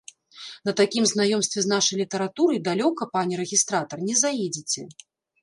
[0.69, 4.81] На такім знаёмстве з нашай літаратурай далёка, пане рэгістратар, не заедзеце.